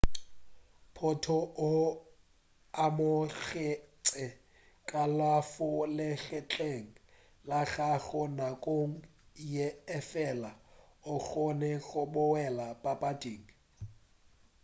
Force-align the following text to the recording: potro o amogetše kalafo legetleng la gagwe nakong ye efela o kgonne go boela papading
potro 0.95 1.39
o 1.69 1.69
amogetše 2.85 4.25
kalafo 4.89 5.69
legetleng 5.97 6.89
la 7.49 7.61
gagwe 7.73 8.23
nakong 8.37 8.93
ye 9.53 9.67
efela 9.97 10.51
o 11.11 11.13
kgonne 11.27 11.71
go 11.87 12.01
boela 12.13 12.67
papading 12.83 13.45